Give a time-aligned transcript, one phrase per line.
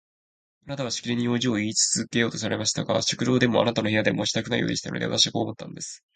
[0.65, 6.03] あなたはしきりに用事をいいつけようとされましたが、食堂でもあなたの部屋でもしたくないようでしたので、私はこう思ったんです。